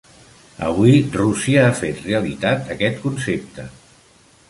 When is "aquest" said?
2.77-3.01